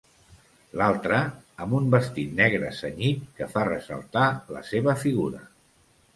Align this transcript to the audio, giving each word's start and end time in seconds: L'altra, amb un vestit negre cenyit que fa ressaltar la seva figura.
L'altra, 0.79 1.19
amb 1.65 1.75
un 1.79 1.89
vestit 1.97 2.31
negre 2.39 2.73
cenyit 2.79 3.29
que 3.41 3.49
fa 3.53 3.67
ressaltar 3.69 4.27
la 4.59 4.65
seva 4.73 4.99
figura. 5.05 5.45